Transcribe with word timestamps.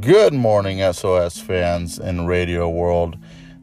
Good 0.00 0.32
morning, 0.32 0.80
SOS 0.94 1.40
fans 1.40 1.98
in 1.98 2.26
radio 2.26 2.70
world. 2.70 3.18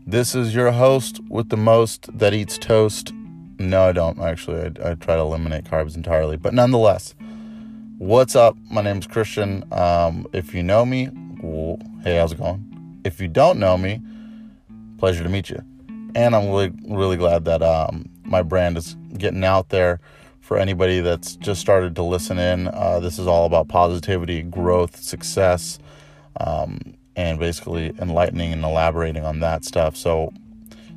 This 0.06 0.36
is 0.36 0.54
your 0.54 0.72
host 0.72 1.20
with 1.30 1.50
the 1.50 1.58
most 1.58 2.16
that 2.16 2.32
eats 2.32 2.60
toast. 2.60 3.12
No, 3.58 3.88
I 3.90 3.92
don't 3.92 4.20
actually. 4.20 4.62
I, 4.62 4.92
I 4.92 4.94
try 4.94 5.16
to 5.16 5.22
eliminate 5.22 5.64
carbs 5.64 5.96
entirely, 5.96 6.38
but 6.38 6.54
nonetheless, 6.54 7.16
what's 7.98 8.36
up? 8.36 8.56
My 8.70 8.84
name 8.84 9.00
is 9.00 9.08
Christian. 9.08 9.64
Um, 9.72 10.28
if 10.32 10.54
you 10.54 10.62
know 10.62 10.86
me, 10.86 11.10
well, 11.42 11.80
hey, 12.04 12.18
how's 12.18 12.34
it 12.34 12.38
going? 12.38 13.02
If 13.04 13.20
you 13.20 13.28
don't 13.28 13.58
know 13.58 13.76
me, 13.76 14.00
pleasure 15.00 15.24
to 15.24 15.30
meet 15.30 15.50
you. 15.50 15.64
And 16.14 16.36
I'm 16.36 16.50
really, 16.50 16.72
really 16.88 17.18
glad 17.18 17.46
that 17.46 17.64
um, 17.64 18.10
my 18.24 18.44
brand 18.44 18.78
is 18.78 18.96
getting 19.18 19.44
out 19.44 19.70
there 19.70 20.00
for 20.42 20.60
anybody 20.60 21.00
that's 21.00 21.36
just 21.38 21.62
started 21.62 21.96
to 21.96 22.04
listen 22.04 22.38
in. 22.38 22.68
Uh, 22.68 23.00
this 23.00 23.18
is 23.18 23.26
all 23.26 23.48
about 23.48 23.70
positivity, 23.70 24.44
growth, 24.44 24.98
success, 24.98 25.80
um, 26.40 26.80
and 27.16 27.40
basically 27.40 27.94
enlightening 28.00 28.54
and 28.54 28.64
elaborating 28.64 29.26
on 29.26 29.40
that 29.40 29.66
stuff. 29.66 29.96
So, 29.96 30.34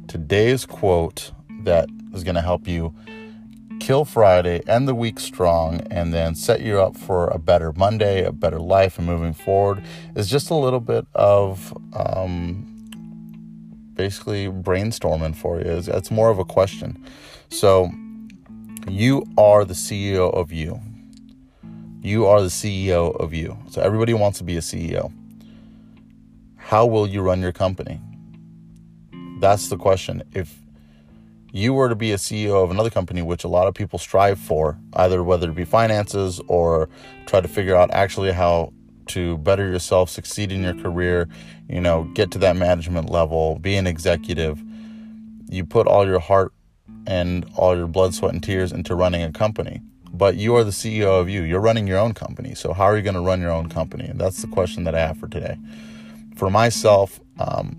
today's 0.09 0.67
quote 0.67 1.33
that 1.63 1.89
is 2.15 2.25
going 2.25 2.35
to 2.35 2.41
help 2.41 2.67
you 2.67 2.95
kill 3.81 4.05
Friday, 4.05 4.61
end 4.67 4.87
the 4.87 4.95
week 4.95 5.19
strong, 5.19 5.81
and 5.91 6.13
then 6.13 6.35
set 6.35 6.61
you 6.61 6.81
up 6.81 6.97
for 6.97 7.29
a 7.29 7.39
better 7.39 7.73
Monday, 7.73 8.25
a 8.25 8.33
better 8.33 8.59
life, 8.59 8.99
and 8.99 9.07
moving 9.07 9.33
forward 9.33 9.83
is 10.15 10.29
just 10.29 10.51
a 10.51 10.55
little 10.55 10.81
bit 10.81 11.07
of 11.15 11.77
um, 11.95 12.67
basically 13.95 14.47
brainstorming 14.49 15.35
for 15.35 15.59
you. 15.59 15.65
It's, 15.65 15.89
it's 15.89 16.11
more 16.11 16.31
of 16.31 16.39
a 16.39 16.45
question. 16.45 17.03
So, 17.49 17.91
you 18.89 19.25
are 19.37 19.65
the 19.65 19.75
CEO 19.75 20.33
of 20.33 20.53
you. 20.53 20.81
You 22.03 22.27
are 22.27 22.41
the 22.41 22.49
CEO 22.49 23.15
of 23.21 23.35
you. 23.35 23.59
So 23.69 23.83
everybody 23.83 24.15
wants 24.15 24.39
to 24.39 24.45
be 24.45 24.57
a 24.57 24.61
CEO. 24.61 25.13
How 26.71 26.87
will 26.87 27.09
you 27.09 27.21
run 27.21 27.41
your 27.41 27.51
company? 27.51 28.01
That's 29.41 29.71
the 29.71 29.77
question. 29.77 30.23
If 30.33 30.57
you 31.51 31.75
were 31.75 31.89
to 31.89 31.97
be 31.97 32.13
a 32.13 32.17
CEO 32.17 32.63
of 32.63 32.71
another 32.71 32.91
company, 32.91 33.23
which 33.23 33.43
a 33.43 33.49
lot 33.49 33.67
of 33.67 33.75
people 33.75 33.99
strive 33.99 34.39
for, 34.39 34.79
either 34.93 35.25
whether 35.25 35.51
it 35.51 35.57
be 35.57 35.65
finances 35.65 36.41
or 36.47 36.89
try 37.27 37.41
to 37.41 37.49
figure 37.49 37.75
out 37.75 37.91
actually 37.91 38.31
how 38.31 38.73
to 39.07 39.37
better 39.39 39.67
yourself, 39.67 40.11
succeed 40.11 40.53
in 40.53 40.63
your 40.63 40.75
career, 40.75 41.29
you 41.69 41.81
know, 41.81 42.05
get 42.15 42.31
to 42.31 42.39
that 42.39 42.55
management 42.55 43.11
level, 43.11 43.59
be 43.59 43.75
an 43.75 43.89
executive, 43.89 44.63
you 45.49 45.67
put 45.67 45.89
all 45.89 46.07
your 46.07 46.21
heart 46.21 46.53
and 47.05 47.51
all 47.57 47.77
your 47.77 47.89
blood, 47.89 48.15
sweat, 48.15 48.33
and 48.33 48.45
tears 48.45 48.71
into 48.71 48.95
running 48.95 49.25
a 49.25 49.33
company. 49.33 49.81
But 50.13 50.37
you 50.37 50.55
are 50.55 50.63
the 50.63 50.71
CEO 50.71 51.21
of 51.21 51.29
you. 51.29 51.43
You're 51.43 51.59
running 51.59 51.89
your 51.89 51.99
own 51.99 52.15
company. 52.15 52.55
So, 52.55 52.73
how 52.73 52.85
are 52.85 52.97
you 52.97 53.03
going 53.03 53.15
to 53.15 53.21
run 53.21 53.41
your 53.41 53.51
own 53.51 53.69
company? 53.69 54.05
And 54.05 54.21
that's 54.21 54.41
the 54.41 54.49
question 54.49 54.85
that 54.85 54.95
I 54.95 55.01
have 55.01 55.19
for 55.19 55.27
today. 55.27 55.57
For 56.41 56.49
myself, 56.49 57.21
um, 57.39 57.77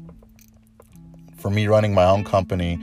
for 1.36 1.50
me 1.50 1.66
running 1.66 1.95
my 1.95 2.06
own 2.06 2.23
company, 2.23 2.80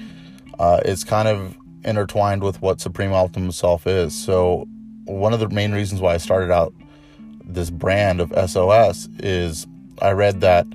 uh, 0.59 0.81
it's 0.85 1.05
kind 1.05 1.29
of 1.29 1.57
intertwined 1.85 2.43
with 2.43 2.61
what 2.61 2.81
Supreme 2.81 3.13
Optimum 3.13 3.53
Self 3.53 3.87
is. 3.87 4.13
So, 4.13 4.67
one 5.05 5.33
of 5.33 5.39
the 5.39 5.49
main 5.49 5.71
reasons 5.71 6.01
why 6.01 6.15
I 6.15 6.17
started 6.17 6.51
out 6.51 6.75
this 7.45 7.71
brand 7.71 8.21
of 8.21 8.33
SOS 8.51 9.09
is 9.21 9.69
I 10.03 10.11
read 10.11 10.41
that 10.41 10.67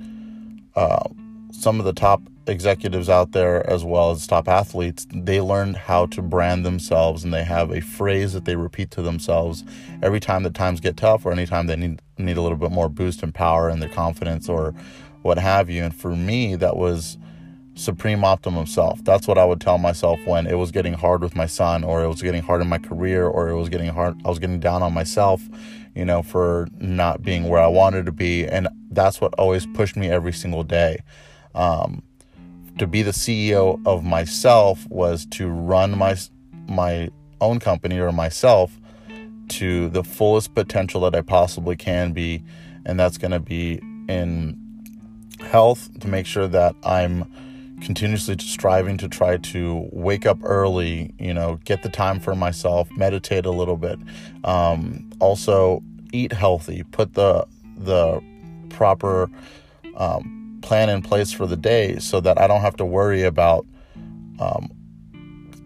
uh, 0.74 1.06
some 1.54 1.78
of 1.78 1.86
the 1.86 1.92
top 1.92 2.20
executives 2.46 3.08
out 3.08 3.32
there 3.32 3.68
as 3.70 3.84
well 3.84 4.10
as 4.10 4.26
top 4.26 4.48
athletes 4.48 5.06
they 5.14 5.40
learn 5.40 5.72
how 5.72 6.04
to 6.06 6.20
brand 6.20 6.64
themselves 6.64 7.24
and 7.24 7.32
they 7.32 7.44
have 7.44 7.70
a 7.70 7.80
phrase 7.80 8.34
that 8.34 8.44
they 8.44 8.56
repeat 8.56 8.90
to 8.90 9.00
themselves 9.00 9.64
every 10.02 10.20
time 10.20 10.42
that 10.42 10.54
times 10.54 10.80
get 10.80 10.96
tough 10.96 11.24
or 11.24 11.32
anytime 11.32 11.66
they 11.66 11.76
need 11.76 12.02
need 12.18 12.36
a 12.36 12.42
little 12.42 12.58
bit 12.58 12.70
more 12.70 12.88
boost 12.88 13.22
in 13.22 13.32
power 13.32 13.68
and 13.68 13.80
their 13.80 13.88
confidence 13.88 14.48
or 14.48 14.72
what 15.22 15.38
have 15.38 15.70
you. 15.70 15.82
And 15.82 15.94
for 15.94 16.14
me 16.14 16.54
that 16.56 16.76
was 16.76 17.16
supreme 17.76 18.24
optimum 18.24 18.66
self. 18.66 19.02
That's 19.02 19.26
what 19.26 19.38
i 19.38 19.44
would 19.44 19.60
tell 19.60 19.78
myself 19.78 20.20
when 20.26 20.46
it 20.46 20.58
was 20.58 20.70
getting 20.70 20.92
hard 20.92 21.22
with 21.22 21.34
my 21.34 21.46
son 21.46 21.82
or 21.82 22.04
it 22.04 22.08
was 22.08 22.20
getting 22.20 22.42
hard 22.42 22.60
in 22.60 22.68
my 22.68 22.78
career 22.78 23.26
or 23.26 23.48
it 23.48 23.56
was 23.56 23.68
getting 23.68 23.88
hard 23.88 24.20
i 24.24 24.28
was 24.28 24.38
getting 24.38 24.60
down 24.60 24.82
on 24.82 24.92
myself 24.92 25.42
you 25.94 26.04
know 26.04 26.22
for 26.22 26.68
not 26.78 27.22
being 27.22 27.48
where 27.48 27.60
i 27.60 27.66
wanted 27.66 28.04
to 28.04 28.12
be. 28.12 28.46
And 28.46 28.68
that's 28.90 29.20
what 29.20 29.32
always 29.34 29.66
pushed 29.66 29.96
me 29.96 30.10
every 30.10 30.32
single 30.32 30.62
day 30.62 31.02
um, 31.54 32.02
to 32.78 32.86
be 32.86 33.02
the 33.02 33.12
CEO 33.12 33.80
of 33.86 34.04
myself 34.04 34.86
was 34.88 35.26
to 35.26 35.48
run 35.48 35.96
my 35.96 36.16
my 36.66 37.10
own 37.40 37.60
company 37.60 37.98
or 37.98 38.10
myself 38.10 38.78
to 39.48 39.88
the 39.90 40.02
fullest 40.02 40.54
potential 40.54 41.02
that 41.02 41.14
I 41.14 41.20
possibly 41.20 41.76
can 41.76 42.12
be 42.12 42.42
and 42.86 42.98
that's 42.98 43.18
going 43.18 43.32
to 43.32 43.40
be 43.40 43.80
in 44.08 44.58
health 45.40 45.88
to 46.00 46.08
make 46.08 46.26
sure 46.26 46.48
that 46.48 46.74
I'm 46.84 47.30
continuously 47.82 48.36
striving 48.38 48.96
to 48.98 49.08
try 49.08 49.36
to 49.36 49.88
wake 49.92 50.26
up 50.26 50.38
early, 50.42 51.12
you 51.18 51.34
know, 51.34 51.58
get 51.64 51.82
the 51.82 51.88
time 51.88 52.20
for 52.20 52.34
myself, 52.34 52.88
meditate 52.96 53.46
a 53.46 53.50
little 53.50 53.76
bit. 53.76 53.98
Um, 54.44 55.10
also 55.20 55.82
eat 56.12 56.32
healthy, 56.32 56.84
put 56.84 57.14
the 57.14 57.46
the 57.76 58.22
proper 58.70 59.30
um, 59.96 60.43
plan 60.64 60.88
in 60.88 61.02
place 61.02 61.30
for 61.30 61.46
the 61.46 61.56
day 61.56 61.98
so 61.98 62.20
that 62.20 62.40
I 62.40 62.46
don't 62.46 62.62
have 62.62 62.76
to 62.76 62.84
worry 62.84 63.22
about 63.22 63.66
um, 64.40 64.70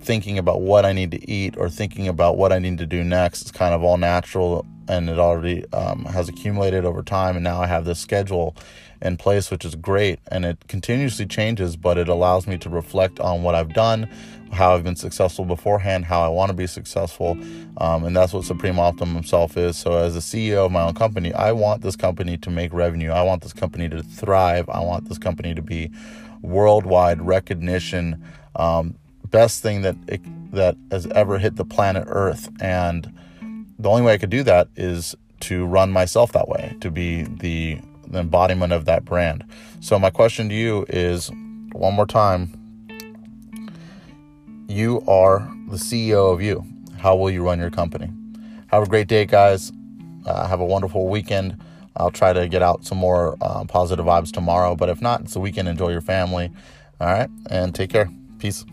thinking 0.00 0.36
about 0.38 0.60
what 0.60 0.84
I 0.84 0.92
need 0.92 1.12
to 1.12 1.30
eat 1.30 1.56
or 1.56 1.70
thinking 1.70 2.08
about 2.08 2.36
what 2.36 2.52
I 2.52 2.58
need 2.58 2.78
to 2.78 2.86
do 2.86 3.04
next. 3.04 3.42
It's 3.42 3.52
kind 3.52 3.74
of 3.74 3.82
all 3.82 3.96
natural 3.96 4.66
and 4.88 5.08
it 5.08 5.18
already 5.18 5.70
um, 5.72 6.04
has 6.06 6.28
accumulated 6.28 6.84
over 6.84 7.02
time. 7.02 7.36
And 7.36 7.44
now 7.44 7.60
I 7.60 7.66
have 7.66 7.84
this 7.84 7.98
schedule 7.98 8.56
in 9.00 9.16
place, 9.16 9.50
which 9.50 9.64
is 9.64 9.74
great. 9.74 10.18
And 10.30 10.44
it 10.44 10.66
continuously 10.68 11.26
changes, 11.26 11.76
but 11.76 11.98
it 11.98 12.08
allows 12.08 12.46
me 12.46 12.58
to 12.58 12.68
reflect 12.68 13.20
on 13.20 13.42
what 13.42 13.54
I've 13.54 13.72
done, 13.72 14.08
how 14.52 14.74
I've 14.74 14.84
been 14.84 14.96
successful 14.96 15.44
beforehand, 15.44 16.06
how 16.06 16.22
I 16.22 16.28
want 16.28 16.50
to 16.50 16.54
be 16.54 16.66
successful. 16.66 17.38
Um, 17.76 18.04
and 18.04 18.16
that's 18.16 18.32
what 18.32 18.44
Supreme 18.44 18.78
Optimum 18.78 19.22
Self 19.22 19.56
is. 19.56 19.76
So, 19.76 19.98
as 19.98 20.16
a 20.16 20.20
CEO 20.20 20.66
of 20.66 20.72
my 20.72 20.82
own 20.82 20.94
company, 20.94 21.32
I 21.32 21.52
want 21.52 21.82
this 21.82 21.96
company 21.96 22.36
to 22.38 22.50
make 22.50 22.72
revenue. 22.72 23.10
I 23.10 23.22
want 23.22 23.42
this 23.42 23.52
company 23.52 23.88
to 23.90 24.02
thrive. 24.02 24.68
I 24.68 24.80
want 24.80 25.08
this 25.08 25.18
company 25.18 25.54
to 25.54 25.62
be 25.62 25.90
worldwide 26.42 27.22
recognition. 27.22 28.24
Um, 28.56 28.94
best 29.30 29.62
thing 29.62 29.82
that 29.82 29.96
it, 30.06 30.22
that 30.52 30.76
has 30.90 31.06
ever 31.08 31.38
hit 31.38 31.56
the 31.56 31.64
planet 31.64 32.04
Earth. 32.08 32.48
And 32.60 33.12
the 33.78 33.88
only 33.88 34.02
way 34.02 34.14
I 34.14 34.18
could 34.18 34.30
do 34.30 34.42
that 34.42 34.68
is 34.76 35.14
to 35.40 35.64
run 35.66 35.90
myself 35.90 36.32
that 36.32 36.48
way, 36.48 36.76
to 36.80 36.90
be 36.90 37.22
the, 37.22 37.78
the 38.06 38.20
embodiment 38.20 38.72
of 38.72 38.86
that 38.86 39.04
brand. 39.04 39.44
So, 39.80 39.98
my 39.98 40.10
question 40.10 40.48
to 40.48 40.54
you 40.54 40.84
is 40.88 41.30
one 41.72 41.94
more 41.94 42.06
time 42.06 42.54
you 44.68 45.02
are 45.08 45.40
the 45.68 45.76
CEO 45.76 46.32
of 46.32 46.42
you. 46.42 46.64
How 46.98 47.16
will 47.16 47.30
you 47.30 47.44
run 47.44 47.58
your 47.58 47.70
company? 47.70 48.10
Have 48.68 48.82
a 48.82 48.86
great 48.86 49.08
day, 49.08 49.24
guys. 49.24 49.72
Uh, 50.26 50.46
have 50.46 50.60
a 50.60 50.64
wonderful 50.64 51.08
weekend. 51.08 51.56
I'll 51.96 52.10
try 52.10 52.32
to 52.32 52.48
get 52.48 52.62
out 52.62 52.84
some 52.84 52.98
more 52.98 53.36
uh, 53.40 53.64
positive 53.64 54.04
vibes 54.04 54.30
tomorrow, 54.30 54.76
but 54.76 54.88
if 54.88 55.00
not, 55.00 55.22
it's 55.22 55.36
a 55.36 55.40
weekend. 55.40 55.68
Enjoy 55.68 55.90
your 55.90 56.00
family. 56.00 56.50
All 57.00 57.08
right, 57.08 57.30
and 57.48 57.74
take 57.74 57.90
care. 57.90 58.10
Peace. 58.38 58.64